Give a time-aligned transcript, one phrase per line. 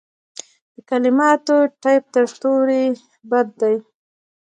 [0.73, 2.83] د کلماتو ټپ تر تورې
[3.29, 3.75] بد دی.